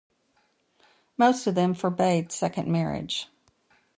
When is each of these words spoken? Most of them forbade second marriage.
Most 1.15 1.45
of 1.45 1.53
them 1.53 1.75
forbade 1.75 2.31
second 2.31 2.67
marriage. 2.67 3.29